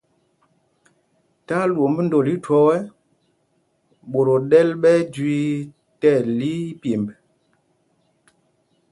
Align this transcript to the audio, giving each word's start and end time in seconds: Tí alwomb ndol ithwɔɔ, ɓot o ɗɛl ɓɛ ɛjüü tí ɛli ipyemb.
Tí 1.45 1.53
alwomb 1.63 1.97
ndol 2.05 2.27
ithwɔɔ, 2.35 2.73
ɓot 4.11 4.27
o 4.35 4.37
ɗɛl 4.49 4.69
ɓɛ 4.81 4.91
ɛjüü 5.01 5.39
tí 5.99 6.07
ɛli 6.17 6.51
ipyemb. 6.71 7.07